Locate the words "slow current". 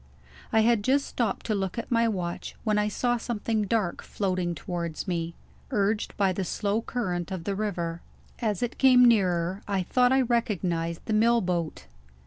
6.43-7.29